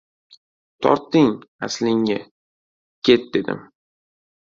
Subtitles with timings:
[0.81, 1.31] Tortding,
[1.67, 2.19] aslingga!
[3.07, 3.61] Ket!— dedim.